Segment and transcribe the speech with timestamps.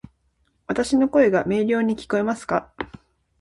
[0.65, 2.73] わたし（の声）が明瞭に聞こえますか？